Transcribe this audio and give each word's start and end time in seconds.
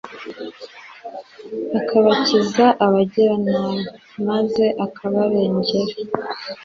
akabakiza 1.79 2.65
abagiranabi, 2.85 3.81
maze 4.27 4.65
akabarengera 4.85 5.95